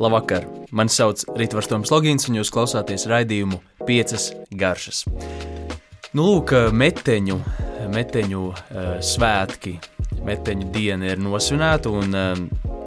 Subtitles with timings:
[0.00, 0.46] Labvakar!
[0.72, 5.02] Mani sauc Rītvars Toms Logins, un jūs klausāties raidījumu piecas garšas.
[6.16, 7.36] Nu, lūk, meteņu,
[7.92, 9.74] meteņu uh, svētki,
[10.24, 12.32] meteņu diena ir nosvinēta, un uh,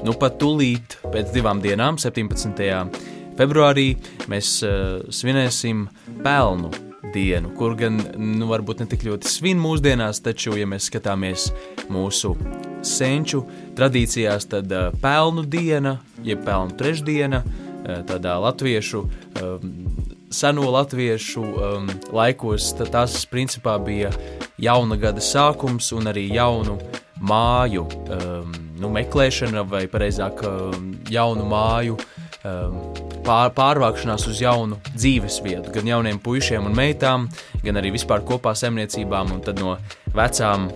[0.01, 2.65] nu pat tūlīt pēc divām dienām, 17.
[3.37, 3.91] februārī,
[4.33, 5.85] mēs uh, svinēsim
[6.25, 6.73] pelnu
[7.13, 11.49] dienu, kur gan nu, varbūt ne tik ļoti svin mūsdienās, taču, ja mēs skatāmies
[11.93, 12.33] mūsu
[12.85, 13.43] senču
[13.77, 19.03] tradīcijās, tad uh, pelnu diena, jeb pelnu trešdiena, uh, tādā latviešu,
[19.41, 19.71] um,
[20.33, 24.11] seno latviešu um, laikos, tas principā bija
[24.61, 26.79] jauna gada sākums un arī jaunu
[27.23, 31.99] māju um, nu, meklēšana, vai precīzāk, um, jaunu māju
[32.43, 32.79] um,
[33.23, 37.27] pār, pārvākšanās uz jaunu dzīvesvietu, gan jauniem puišiem un meitām,
[37.63, 39.77] gan arī vispār kopā saimniecībām, un tad no
[40.15, 40.69] vecām,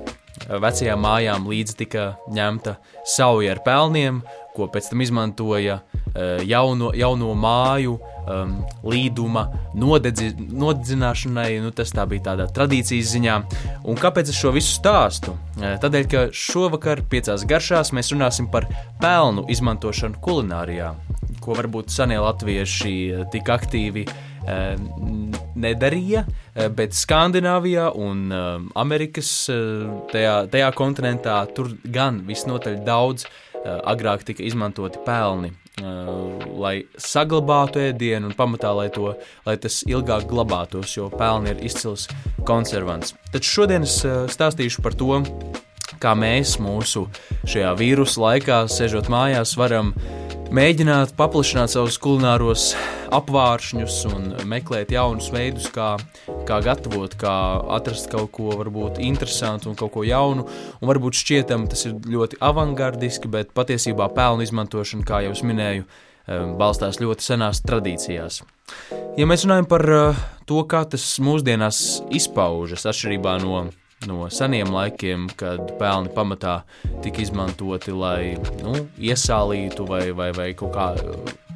[0.48, 4.22] vecajām mājām līdzi tika ņemta sauja ar pelniem,
[4.58, 8.56] ko pēc tam izmantoja uh, jauno, jauno māju um,
[8.90, 9.46] līduma
[9.78, 11.60] nodedzi, nodedzināšanai.
[11.62, 13.36] Nu, tas tā bija tādā tradīcijas ziņā.
[13.86, 15.36] Un kāpēc es šo visu stāstu?
[15.60, 18.66] Uh, tādēļ, ka šovakar piecās garšās mēs runāsim par
[19.04, 20.96] pelnu izmantošanu kulinārijā
[21.48, 24.74] ko varbūt senie latvieši eh, tik aktīvi eh,
[25.58, 28.28] nedarīja, eh, bet Skandināvijā un
[28.78, 29.32] Amerikas
[30.12, 33.28] tajā, tajā kontinentā tur gan visnotaļ daudz
[33.68, 35.50] agrāk tika izmantoti pelni,
[36.62, 39.10] lai saglabātu ēdienu un pamatā, lai, to,
[39.44, 42.06] lai tas ilgāk glabātos, jo pelni ir izcils
[42.48, 43.18] konservants.
[43.34, 43.98] Taču šodien es
[44.38, 45.20] stāstīšu par to,
[46.00, 47.08] kā mēs mūsu
[47.50, 52.72] šajā vīrusu laikā, sežot mājās, varam uh, mēģināt paplašināt savus kulināros
[53.14, 55.96] apvāršņus un meklēt jaunus veidus, kā,
[56.48, 57.36] kā gatavot, kā
[57.78, 60.48] atrast kaut ko varbūt interesantu un kaut ko jaunu.
[60.82, 65.88] Un varbūt šķietam tas ir ļoti avangardiski, bet patiesībā pelnu izmantošana, kā jau es minēju,
[66.60, 68.42] balstās ļoti senās tradīcijās.
[69.18, 73.68] Ja mēs runājam par eh, to, kā tas mūsdienās izpaužas atšķirībā no
[74.06, 76.60] no seniem laikiem, kad pelni pamatā
[77.02, 80.92] tika izmantoti, lai nu, iesālītu vai, vai, vai kaut kā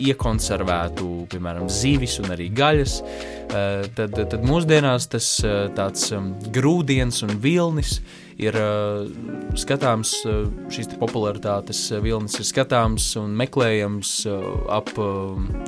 [0.01, 7.21] iekonservētu, piemēram, zivis un arī gaļas, eh, tad, tad mūsdienās tas eh, tāds um, grūdienis
[7.27, 7.99] un vilnis
[8.41, 9.05] ir uh,
[9.59, 14.47] skatāms, uh, šīs popularitātes vilnis ir skatāms un meklējams uh,
[14.79, 14.89] ap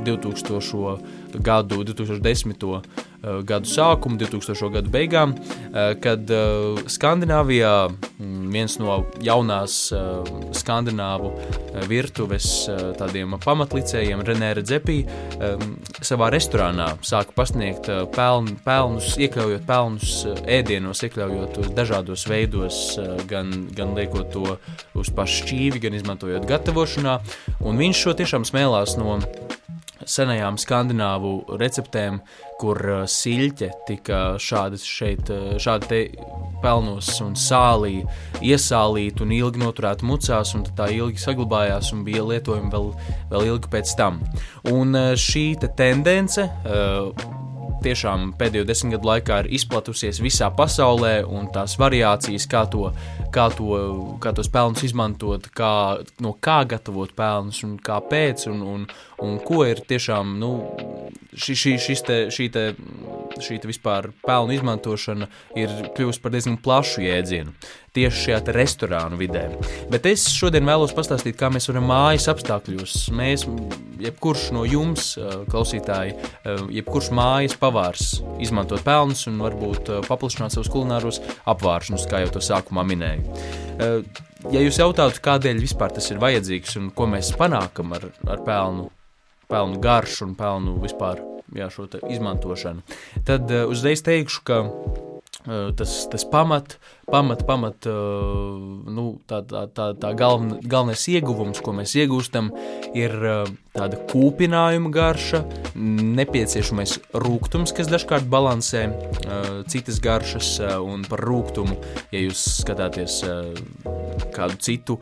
[0.08, 1.22] 2000.
[1.42, 2.64] Gadu, 2010.
[3.48, 4.70] gadu sākumu, 2000.
[4.74, 5.36] gadu beigām,
[6.04, 6.28] kad
[6.92, 9.78] Skandināvijā mm, viens no jaunās
[10.60, 11.32] skandināvu
[11.88, 12.50] virtuves
[13.00, 14.98] tādiem pamatlicējiem, Renē Redzepī,
[16.04, 23.96] savā restorānā sāka pasniegt peln, pelnus, iekļaujot pelnus ēdienos, iekļaujot dažādos veidos, eh, gan, gan
[23.98, 24.58] liekot to
[25.00, 27.20] uz pašu šķīvi, gan izmantojot gatavošanā.
[27.62, 29.20] Un viņš šo tiešām smēlās no
[30.10, 32.20] senajām skandināvu receptēm,
[32.62, 36.02] kur uh, siļķe tika šādas šeit, uh, šādi te
[36.64, 38.02] pelnos un sālī
[38.42, 42.92] iesālīta un ilgi noturēta mucās, un tā ilgi saglabājās un bija lietojama vēl,
[43.34, 44.22] vēl ilgi pēc tam.
[44.72, 46.50] Un uh, šī te tendence
[47.84, 52.90] tiešām pēdējo desmit gadu laikā ir izplatusies visā pasaulē, un tās variācijas, kā, to,
[53.34, 53.78] kā, to,
[54.24, 55.74] kā tos pelnus izmantot, kā,
[56.24, 58.88] no kā gatavot pelnus un kāpēc, un, un,
[59.24, 60.54] un ko ir tiešām nu,
[61.34, 62.66] šī, šī, te, šī, te,
[63.42, 65.30] šī te vispār pelnu izmantošana
[65.60, 67.56] ir kļuvusi par diezgan plašu jēdzienu
[67.94, 69.44] tieši šajā restorānu vidē.
[69.94, 73.46] Bet es šodien vēlos pastāstīt, kā mēs varam mājas apstākļos, mēs,
[74.02, 75.14] jebkurš no jums,
[75.54, 76.18] klausītāji,
[76.80, 81.22] jebkurš mājas pavārs, izmantot pelnus un varbūt paplašināt savus kulināros
[81.54, 83.23] apvāršņus, kā jau to sākumā minēju.
[84.52, 88.90] Ja jūs jautātu, kādēļ vispār tas ir vajadzīgs un ko mēs panākam ar, ar pelnu,
[89.52, 91.22] pelnu garšu un pelnu vispār
[91.56, 92.84] jā, šo izmantošanu,
[93.28, 94.60] tad uzreiz teikšu, ka
[95.80, 96.78] tas, tas pamat,
[97.10, 102.52] pamat, pamat nu, tā, tā, tā, tā galven, galvenais ieguvums, ko mēs iegūstam,
[102.98, 103.16] ir
[103.74, 105.42] tāda kūpinājuma garša,
[105.76, 108.86] nepieciešamais rūkums, kas dažkārt balansē
[109.72, 111.80] citas garšas, un par rūkumu,
[112.14, 113.22] ja jūs skatāties
[114.34, 115.00] kādu citu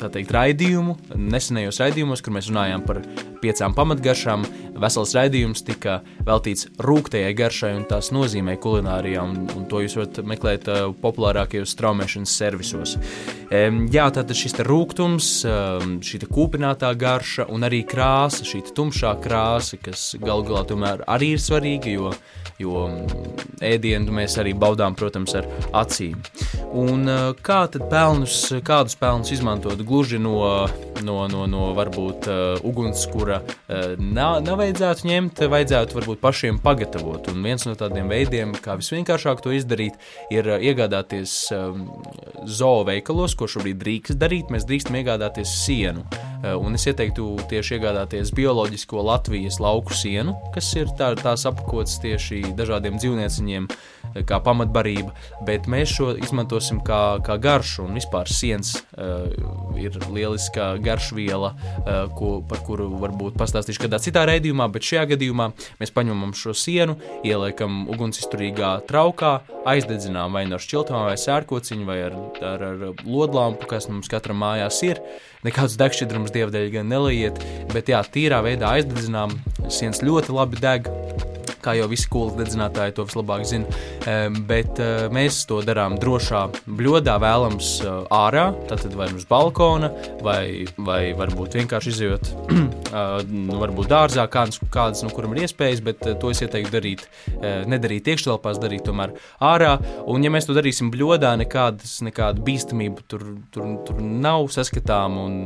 [0.00, 3.02] teikt, raidījumu, nesenajos raidījumos, kur mēs runājām par
[3.42, 4.46] piecām pamatgaršām,
[4.80, 10.22] vesels raidījums tika veltīts rūktajai garšai un tās nozīmē kulinārijā, un, un to jūs varat
[10.24, 12.96] meklēt uh, populārākajos straumēšanas servisos.
[13.46, 15.26] Jā, tātad šis rūkums,
[16.02, 21.42] šī kūpinātā garša un arī krāsa, šī tumšā krāsa, kas galu galā tomēr arī ir
[21.42, 22.10] svarīga, jo,
[22.58, 22.88] jo
[23.62, 25.46] ēdienu mēs arī baudām, protams, ar
[25.78, 26.18] acīm.
[26.74, 27.06] Un
[27.46, 30.66] kā tad pelnus, kādus pelnus izmantot gluži no,
[31.06, 32.26] no, no, no varbūt
[32.66, 33.38] ugunskura
[34.00, 37.30] nav, nav vajadzētu ņemt, vajadzētu varbūt pašiem pagatavot.
[37.30, 39.94] Un viens no tādiem veidiem, kā visvienkāršāk to izdarīt,
[40.34, 41.38] ir iegādāties
[42.50, 46.06] zoo veikalos, ko šobrīd drīkst darīt, mēs drīkstam iegādāties sienu.
[46.46, 51.96] Eh, un es ieteiktu tieši iegādāties bioloģisko Latvijas lauku sienu, kas ir tā, tās apkots
[52.02, 55.14] tieši dažādiem dzīvnieciņiem, eh, kā pamatbarība,
[55.48, 59.26] bet mēs šo izmantosim kā, kā garšu, un vispār siens uh,
[59.76, 65.50] ir lieliska garšviela, uh, ko, par kuru varbūt pastāstīšu kādā citā raidījumā, bet šajā gadījumā
[65.80, 66.96] mēs paņemam šo sienu,
[67.26, 73.90] ieliekam ugunsizturīgā traukā, aizdedzinām vai no šķiltām vai sērkociņu vai ar, ar, ar lodlampu, kas
[73.90, 75.02] mums katram mājās ir.
[75.46, 77.42] Nekādus degšķidrumus dievdēļ gan neliet,
[77.74, 79.34] bet jā, tīrā veidā aizdedzinām,
[79.70, 80.90] sienas ļoti labi deg,
[81.66, 83.66] kā jau visi kūlas dedzinātāji to vislabāk zina.
[84.48, 89.90] Bet eh, mēs to darām drošā bļodā, vēlams eh, ārā, tātad vai uz balkona,
[90.22, 92.32] vai, vai varbūt vienkārši izjūt,
[93.30, 97.04] nu, varbūt dārzā, kādas, kādas no kuram ir iespējas, bet to es ieteiktu darīt,
[97.68, 99.76] nedarīt iekštelpās, darīt tomēr ārā.
[100.10, 103.24] Un ja mēs to darīsim bļodā, nekādas, nekāda bīstamība tur,
[103.54, 105.36] tur, tur nav saskatām, un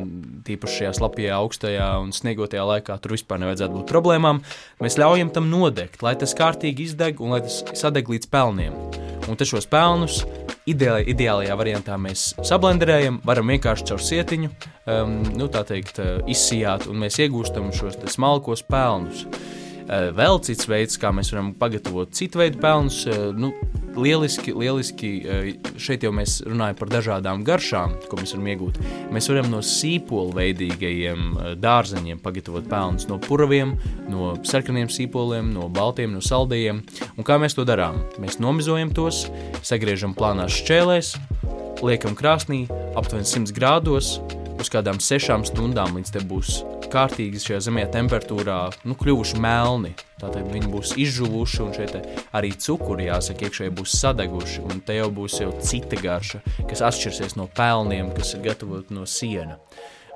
[0.47, 4.43] tīpaši šajā slapjā, augstajā un sniegotajā laikā tur vispār nevajadzētu būt problēmām.
[4.85, 8.77] Mēs ļaujam tam nodegt, lai tas kārtīgi izdeg un lai tas sadeg līdz pelniem.
[9.29, 10.25] Un te šos pelnus
[10.73, 14.51] ideāli, ideālajā variantā mēs sablenderējam, varam vienkārši caur sietiņu,
[14.87, 19.27] um, nu, teikt, uh, izsijāt, un mēs iegūstam šos smalkos pelnus.
[19.27, 23.53] Uh, vēl cits veids, kā mēs varam pagatavot citu veidu pelnus, uh, nu,
[23.97, 25.49] lieliski, lieliski eh,
[25.81, 28.81] šeit jau mēs runājam par dažādām garšām, ko mēs varam iegūt.
[29.15, 33.77] Mēs varam no sīpolu veidīgajiem eh, dārzeņiem pagatavot pelnus, no puraviem,
[34.11, 36.83] no sarkaniem sīpoliem, no baltiem, no saldējiem.
[37.17, 38.03] Un kā mēs to darām?
[38.23, 39.27] Mēs nomizojam tos,
[39.67, 41.15] sagriežam plānās šķēlēs,
[41.85, 42.67] liekam krāsnī
[42.99, 44.19] aptuveni 100 grādos
[44.61, 46.61] uz kādām sešām stundām, līdz te būs
[46.91, 48.59] kārtīgi šajā zemē temperatūrā
[48.89, 49.93] nu, kļuvuši melni.
[50.21, 51.95] Tātad viņi būs izžuvuši, un šeit
[52.37, 54.65] arī cukuri, jāsaka, iekšēji būs sadeguši.
[54.67, 59.07] Un te jau būs jau cita garša, kas atšķirsies no pelniem, kas ir gatavoti no
[59.09, 59.57] siena.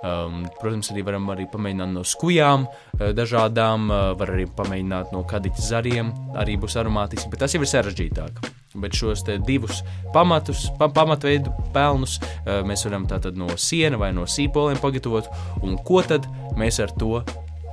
[0.04, 5.22] Um, protams, arī varam arī pamēģināt no skujām, uh, dažādām, uh, var arī pamēģināt no
[5.24, 8.42] kadiķa zariem, arī būs aromātiski, bet tas jau ir sarežģītāk.
[8.82, 9.80] Bet šos divus
[10.12, 15.30] pamatus, pa, pamatveidu pelnus uh, mēs varam tātad no siena vai no sīpoliem pagatavot,
[15.64, 16.28] un ko tad
[16.60, 17.22] mēs ar to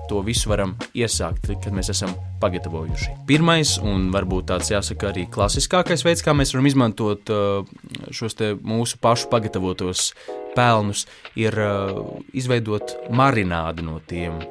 [0.07, 2.11] to visu varam iesākt, kad mēs esam
[2.41, 3.13] pagatavojuši.
[3.27, 7.31] Pirmais, un varbūt tāds jāsaka arī klasiskākais veids, kā mēs varam izmantot
[8.11, 10.09] šos mūsu pašu pagatavotos
[10.55, 11.05] pelnus,
[11.39, 12.01] ir uh,
[12.33, 14.41] izveidot marinādi no tiem.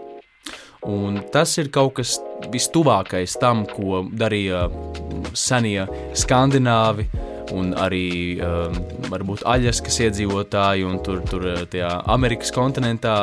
[0.88, 2.16] Un tas ir kaut kas
[2.52, 4.64] vistuvākais tam, ko darīja
[5.36, 5.84] senie
[6.16, 7.04] skandināvi
[7.52, 8.78] un arī um,
[9.10, 13.16] varbūt Aļaskas iedzīvotāji un tur, tur tajā Amerikas kontinentā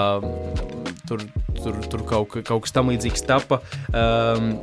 [1.08, 1.24] tur,
[1.64, 3.62] tur, tur kaut, kaut kas tam līdzīgs tapa.
[3.90, 4.58] Um,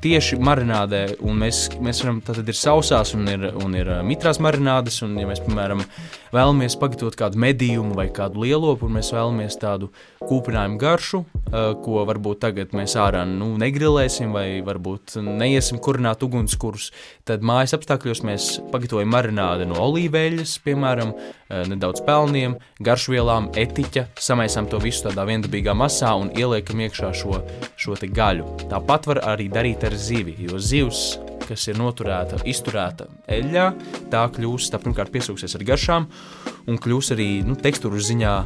[0.00, 5.18] tieši marinādē, mēs, mēs varam, tad ir sausās un ir, un ir mitrās marinādes, un
[5.20, 5.82] ja mēs, piemēram,
[6.34, 9.90] vēlamies pagatavot kādu medījumu vai kādu lielopu, un mēs vēlamies tādu
[10.24, 16.90] kūpinājumu garšu, ko varbūt tagad mēs ārā nu, negrilēsim vai varbūt neiesim kurināt ugunskurus,
[17.28, 21.14] tad mājas apstākļos mēs pagatavojam marinādi no olīveļas, piemēram,
[21.70, 22.56] nedaudz pelniem,
[22.86, 27.42] garšvielām, etiķa, samaisām to visu tādā viendabīgā masā un ieliekam iekšā šo,
[27.80, 28.46] šo gaļu.
[28.70, 31.18] Tāpat var arī darīt ar zivi, jo zivs
[31.50, 33.64] kas ir noturēta, izturēta eļļā,
[34.12, 36.06] tā kļūs, tā pirmkārt piesūksies ar garšām
[36.70, 38.36] un kļūs arī nu, tekstūru ziņā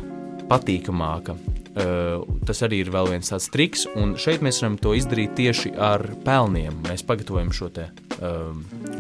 [0.48, 1.36] patīkamāka.
[1.74, 5.72] Uh, tas arī ir vēl viens tāds triks, un šeit mēs varam to izdarīt tieši
[5.74, 6.76] ar pelniem.
[6.86, 8.52] Mēs pagatavojam šo te uh,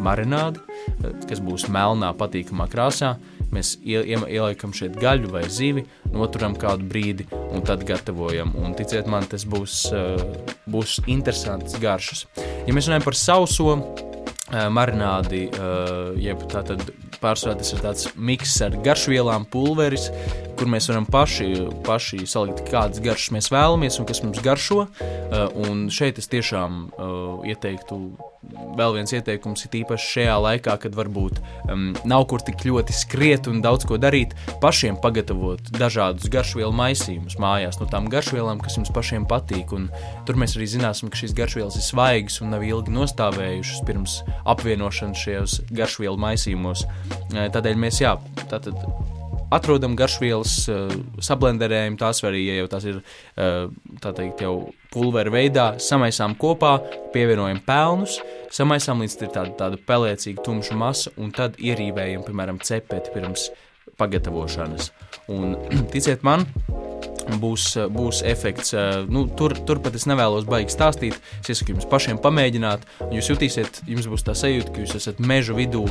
[0.02, 3.12] marinādi, uh, kas būs melnā, patīkamā krāsā.
[3.54, 8.50] Mēs ieliekam šeit gaļu vai zivi, noturam kādu brīdi un tad gatavojam.
[8.58, 10.18] Un ticiet man, tas būs, uh,
[10.66, 12.26] būs interesants garšas.
[12.66, 13.78] Ja mēs runājam par sauso
[14.54, 15.46] marinādi,
[16.20, 16.82] jeb tātad
[17.22, 20.10] pārsvarā tas ir tāds miks ar garšvielām, pulveris,
[20.64, 21.46] kur mēs varam paši,
[21.84, 24.86] paši salikt, kādas garšas mēs vēlamies un kas mums garšo.
[24.88, 27.98] Uh, un šeit es tiešām uh, ieteiktu,
[28.78, 33.50] vēl viens ieteikums ir īpaši šajā laikā, kad varbūt um, nav kur tik ļoti skriet
[33.50, 34.32] un daudz ko darīt,
[34.64, 39.74] pašiem pagatavot dažādus garšvielu maisījumus mājās no tām garšvielām, kas jums pašiem patīk.
[39.76, 39.90] Un
[40.24, 44.16] tur mēs arī zināsim, ka šīs garšvielas ir svaigas un nav ilgi nostāvējušas pirms
[44.54, 46.86] apvienošanas šajos garšvielu maisījumos.
[46.88, 48.16] Uh, tādēļ mēs, jā,
[48.48, 48.80] tātad
[49.54, 50.56] atrodam garšvielas,
[51.24, 53.00] sablenderējam tās, vai arī, ja jau tās ir
[53.34, 54.54] tā teikt, jau
[54.94, 56.76] pulveru veidā, samaisām kopā,
[57.14, 58.20] pievienojam pelnus,
[58.54, 63.48] samaisām līdz ir tāda, tāda pelēcīga tumša masa, un tad ierīvējam, piemēram, cepeti pirms
[64.00, 64.90] pagatavošanas.
[65.34, 65.56] Un
[65.94, 66.46] ticiet man,
[67.40, 68.74] būs, būs efekts.
[69.10, 71.18] Nu, tur, turpat es nevēlos baigi stāstīt.
[71.40, 72.84] Es iesaku jums pašiem pamēģināt.
[73.14, 75.84] Jūs jutīsiet, jums būs tā sajūta, ka jūs esat meža vidū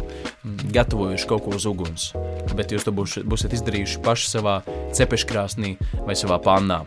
[0.74, 2.12] gatavojuši kaut ko uz uguns.
[2.54, 4.60] Bet jūs to būs, būsiet izdarījuši paši savā
[4.96, 6.84] cepeškrāsnī vai savā pannā.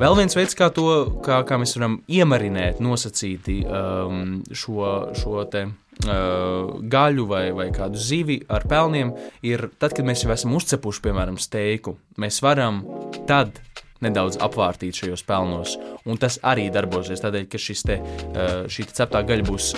[0.00, 0.88] Vēl viens veids, kā, to,
[1.24, 5.68] kā, kā mēs varam iemarinēt nosacīti um, šo, šo te
[6.04, 9.12] Uh, gaļu vai, vai kādu zivi ar pelniem,
[9.46, 11.94] ir tad, kad mēs jau esam uzcepuši, piemēram, steiku.
[12.20, 12.82] Mēs varam
[13.30, 13.62] tad
[14.04, 19.48] nedaudz apvārtīt šajos pelnos, un tas arī darbosies tādēļ, ka te, uh, šī ceptā gaļa
[19.48, 19.74] būs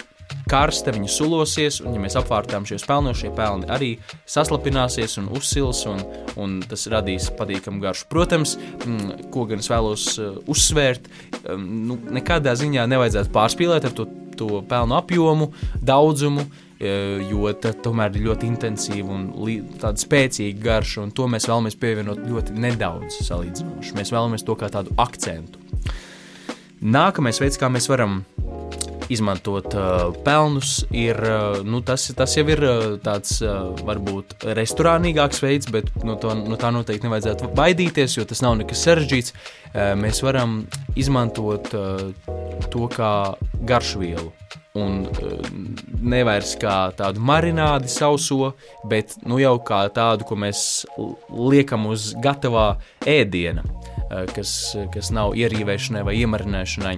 [0.50, 3.92] karsta, viņa sulosies, un, ja mēs apvārtām šos pelnos, šie pelni arī
[4.30, 6.02] saslapināsies un uzsils, un,
[6.42, 8.08] un tas radīs patīkamu garšu.
[8.10, 8.56] Protams,
[9.34, 11.10] ko gan es vēlos uh, uzsvērt,
[11.56, 15.50] nu, nekādā ziņā nevajadzētu pārspīlēt ar to to pelnu apjomu,
[15.82, 16.46] daudzumu,
[16.78, 16.92] e,
[17.30, 19.28] jo tā tomēr ir ļoti intensīva un
[19.80, 23.96] tāda spēcīga garša, un to mēs vēlamies pievienot ļoti nedaudz salīdzinoši.
[23.98, 25.62] Mēs vēlamies to kā tādu akcentu.
[26.86, 28.20] Nākamais veids, kā mēs varam
[29.12, 35.42] izmantot uh, pelnus, ir uh, nu, tas, tas jau ir uh, tāds uh, varbūt restorānīgāks
[35.44, 39.34] veids, bet no, to, no tā noteikti nevajadzētu baidīties, jo tas nav nekas sarežģīts.
[39.36, 40.62] Uh, mēs varam
[40.98, 42.06] izmantot uh,
[42.72, 43.12] to kā
[43.68, 44.30] garšvielu.
[44.76, 45.50] Un uh,
[46.04, 48.52] nevairs kā tādu marinādi sauso,
[48.88, 50.60] bet nu jau kā tādu, ko mēs
[51.32, 52.74] liekam uz gatavā
[53.08, 53.64] ēdiena.
[54.06, 54.50] Eh, kas,
[54.94, 56.94] kas nav ierīvēšanai vai iemarināšanai.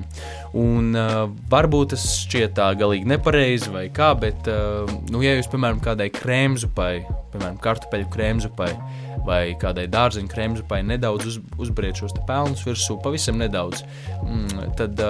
[0.60, 5.48] Un, uh, varbūt tas šķiet tā galīgi nepareizi vai kā, bet, uh, nu, ja jūs,
[5.48, 6.92] piemēram, kādai krēmzupai,
[7.32, 8.68] piemēram, kartupeļu krēmzupai
[9.24, 13.80] vai kādai dārzeņu krēmzupai nedaudz uz, uzbriet šos pelnus virsū, pavisam nedaudz,
[14.20, 15.00] mm, tad,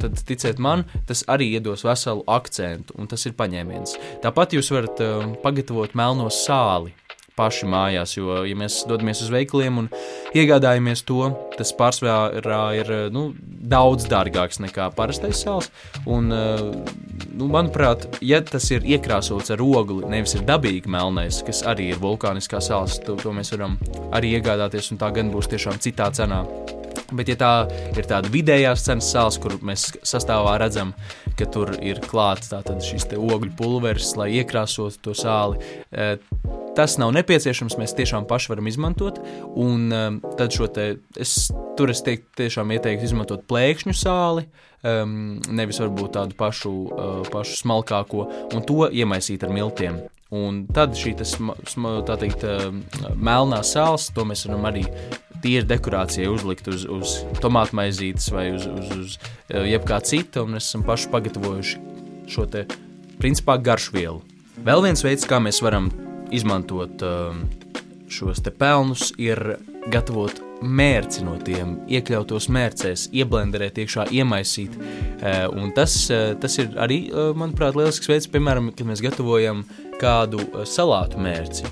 [0.00, 3.96] tad, ticiet man, tas arī iedos veselu akcentu, un tas ir paņēmiens.
[4.24, 5.00] Tāpat jūs varat
[5.44, 6.96] pagatavot melno sāli
[7.38, 8.16] paši mājās.
[8.18, 9.90] Jo, ja mēs dodamies uz veikaliem un
[10.36, 13.28] iegādājamies to, tas pārsvarā ir nu,
[13.68, 15.70] daudz dārgāks nekā parastais sāls.
[16.06, 21.92] Un, nu, manuprāt, ja tas ir iekrāsots ar ogli, nevis ir dabīgi melnais, kas arī
[21.92, 23.78] ir vulkāniskā sāls, to, to mēs varam
[24.16, 26.44] arī iegādāties, un tā gan būs tiešām citā cenā.
[27.08, 27.52] Bet, ja tā
[27.96, 30.92] ir tāda vidējās cenas sāls, kur mēs sastāvā redzam,
[31.40, 32.52] ka tur ir klāts
[32.84, 35.62] šis ogļu pulveris, lai iekrāsotu to sāli,
[36.78, 39.18] tas nav nepieciešams, mēs tiešām paši varam izmantot.
[39.58, 44.46] Un um, tad šo te, es, tur es teiktu, tiešām ieteiktu izmantot plēkšņu sāli,
[44.86, 50.04] um, nevis varbūt tādu pašu, uh, pašu smalkāko, un to iemaisīt ar miltiem.
[50.38, 51.34] Un tad šī tas,
[51.72, 52.68] sma, tā teikt, uh,
[53.16, 54.84] melnā sāls, to mēs varam arī
[55.42, 60.54] tīri dekorācijai uzlikt uz, uz tomātu maizītes vai uz, uz, uz uh, jebkā cita, un
[60.54, 61.86] mēs esam paši pagatavojuši
[62.28, 62.68] šo te,
[63.18, 64.20] principā, garšvielu.
[64.66, 65.88] Vēl viens veids, kā mēs varam
[66.34, 67.44] izmantot um,
[68.08, 69.58] šos pelnus, ir
[69.92, 74.74] gatavot mērci no tiem, iekļautos mērcēs, ieblenderēt, iekšā iemaisīt.
[74.78, 79.64] Uh, un tas, uh, tas ir arī, uh, manuprāt, lielisks veids, piemēram, kad mēs gatavojam
[80.00, 81.68] kādu salātu mērci.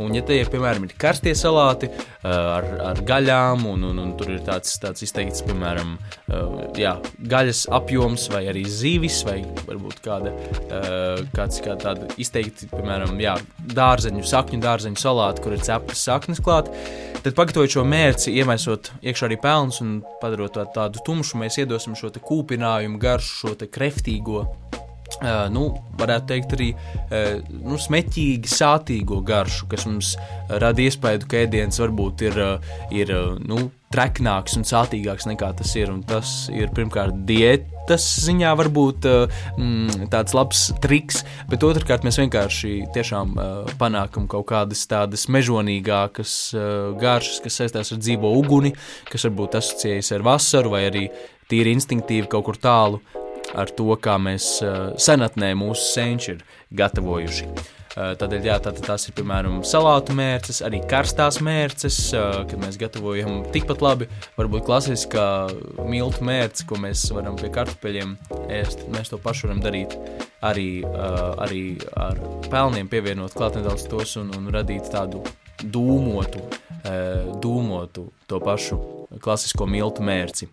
[0.00, 4.14] Un, ja te ir, piemēram, ir karstie salāti uh, ar, ar gaļām, un, un, un
[4.16, 5.92] tur ir tāds, tāds izteikts, piemēram,
[6.32, 6.94] uh, jā,
[7.30, 13.36] gaļas apjoms, vai arī zīvis, vai varbūt kāda, uh, kāds kā tāda izteikti, piemēram, jā,
[13.76, 16.72] dārzeņu, sakņu dārzeņu salāti, kur ir ceptas saknes klāt,
[17.20, 22.12] tad pagatavot šo mērci, iemaisot iekšā arī pelnus un padarot tādu tumšu, mēs iedosim šo
[22.16, 24.46] kūpinājumu garšu, šo kreftīgo
[25.20, 25.66] Uh, nu,
[26.00, 30.14] varētu teikt, arī uh, nu, smēķīgi, sātīgo garšu, kas mums
[30.48, 33.12] rada iespēju, ka ēdiens varbūt ir, uh, ir
[33.44, 35.90] nu, treknāks un sātīgāks nekā tas ir.
[36.08, 43.34] Tas ir pirmkārt diētas ziņā, varbūt mm, tāds labs triks, bet otrkārt mēs vienkārši tiešām
[43.82, 46.36] panākam kaut kādas tādas mežonīgākas
[47.02, 48.76] garšas, kas saistās ar dzīvo uguni,
[49.10, 51.08] kas varbūt asociējas ar vasaru vai arī
[51.50, 53.02] tīri instinktīvi kaut kur tālu
[53.54, 56.42] ar to, kā mēs uh, senatnē mūsu senči ir
[56.76, 57.48] gatavojuši.
[57.90, 62.78] Uh, tādēļ, jā, tā, tās ir piemēram salātu mērces, arī karstās mērces, uh, kad mēs
[62.80, 64.06] gatavojam tikpat labi,
[64.38, 65.26] varbūt klasiskā
[65.90, 68.14] miltu mērce, ko mēs varam pie kartupeļiem
[68.60, 68.86] ēst.
[68.94, 69.98] Mēs to pašu varam darīt
[70.46, 70.68] arī,
[71.42, 71.64] arī
[71.98, 75.20] ar pelniem, pievienot klāt nedaudz tos un, un radīt tādu
[75.60, 76.40] dūmotu,
[77.42, 78.80] dūmotu to pašu
[79.20, 80.48] klasisko miltu mērci.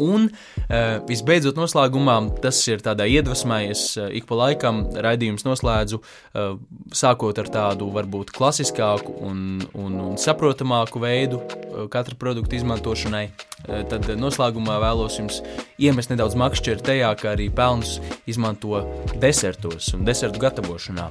[0.00, 6.00] Un uh, visbeidzot, noslēgumā tas ir tādā iedvesmā, es uh, ik pa laikam raidījums noslēdzu,
[6.00, 6.54] uh,
[6.96, 13.26] sākot ar tādu varbūt klasiskāku un, un, un saprotamāku veidu uh, katra produkta izmantošanai.
[13.66, 15.42] Uh, tad noslēgumā vēlos jums
[15.80, 17.98] iemest nedaudz makšķeru tajā, ka arī pelnus
[18.30, 18.84] izmanto
[19.20, 21.10] desertos un desertu gatavošanā.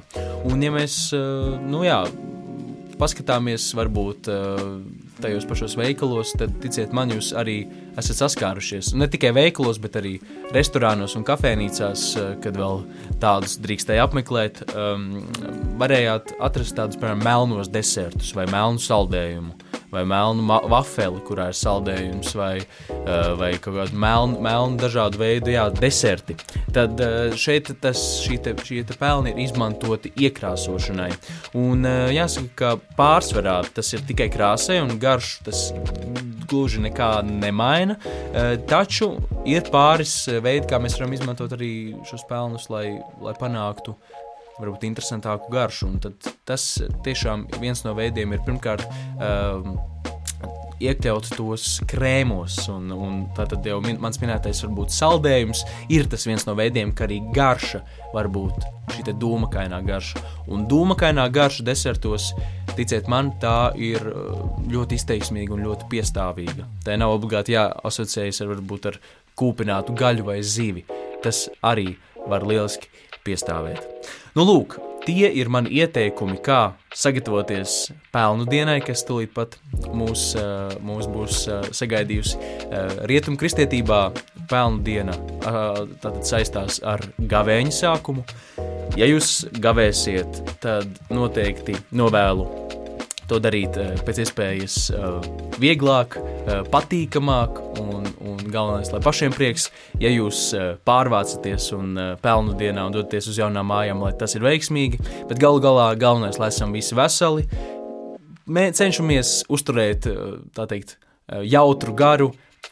[0.50, 2.04] Un ja mēs, uh, nu jā,
[3.00, 4.30] paskatāmies varbūt
[5.24, 7.62] tajos pašos veikalos, tad ticiet man, jūs arī
[8.00, 8.94] esat saskārušies.
[9.00, 10.18] Ne tikai veikalos, bet arī
[10.56, 12.06] restorānos un kafejnīcās,
[12.44, 12.84] kad vēl
[13.24, 15.10] tādus drīkstēja apmeklēt, um,
[15.82, 22.34] varējāt atrast tādus, piemēram, melnos desertus vai melnu saldējumu vai melnu vafeli, kurā ir saldējums,
[22.38, 26.38] vai, uh, vai kaut kāda melna, melna dažādu veidu jā, deserti.
[26.76, 31.12] Tad uh, šeit tas, šī te, šie te pelni ir izmantoti iekrāsošanai.
[31.60, 35.70] Un uh, jāsaka, ka pārsvarā tas ir tikai krāsai un garšu tas
[36.50, 37.94] gluži nekā nemaina,
[38.70, 39.12] taču
[39.46, 41.74] ir pāris veidi, kā mēs varam izmantot arī
[42.10, 42.88] šos pelnus, lai,
[43.22, 43.94] lai panāktu
[44.60, 45.90] varbūt interesantāku garšu.
[45.94, 46.66] Un tad tas
[47.06, 48.86] tiešām viens no veidiem ir pirmkārt.
[49.18, 49.80] Um,
[50.80, 56.46] iekļaut tos krēmos, un, un tātad jau min, mans minētais varbūt saldējums ir tas viens
[56.48, 57.82] no veidiem, kā arī garša
[58.14, 60.24] var būt šī dūmakainā garša.
[60.52, 62.32] Un dūmakainā garša desertos,
[62.78, 66.68] ticiet man, tā ir uh, ļoti izteiksmīga un ļoti piestāvīga.
[66.86, 69.02] Tā nav obligāti jāasociējas ar varbūt ar
[69.40, 70.88] kūpinātu gaļu vai zivi.
[71.24, 71.94] Tas arī
[72.30, 72.88] var lieliski
[73.26, 74.12] piestāvēt.
[74.38, 79.58] Nu, lūk, tie ir mani ieteikumi, kā sagatavoties pelnu dienai, kas tūlīt pat
[79.96, 80.32] mūs,
[80.86, 81.42] mūs būs
[81.76, 82.40] sagaidījusi.
[83.10, 84.02] Rietumu kristietībā
[84.50, 88.26] pelnu diena tātad saistās ar gavēņa sākumu.
[88.98, 92.69] Ja jūs gavēsiet, tad noteikti novēlu
[93.30, 94.78] to darīt pēc iespējas
[95.62, 96.18] vieglāk,
[96.74, 99.70] patīkamāk un, un galvenais, lai pašiem prieks,
[100.02, 100.50] ja jūs
[100.88, 105.62] pārvācaties un pelnu dienā un dodaties uz jaunām mājām, lai tas ir veiksmīgi, bet galu
[105.64, 107.46] galā galvenais, lai esam visi veseli,
[108.50, 110.08] Mē, cenšamies uzturēt,
[110.58, 110.96] tā teikt,
[111.46, 112.32] jautru garu,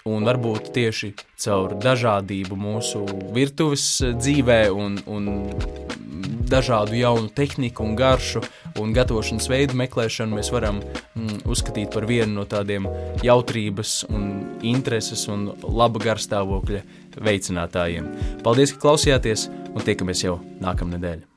[0.10, 1.12] un varbūt tieši
[1.44, 3.04] caur dažādību mūsu
[3.36, 3.86] virtuves
[4.18, 5.28] dzīvē un, un
[6.50, 8.42] dažādu jaunu tehniku un garšu
[8.82, 12.90] un gatavošanas veidu meklēšanu mēs varam mm, uzskatīt par vienu no tādiem
[13.26, 14.28] jautrības un
[14.66, 16.84] intereses un laba garstāvokļa
[17.18, 18.12] veicinātājiem.
[18.46, 21.37] Paldies, ka klausījāties un tiekamies jau nākamnedēļ!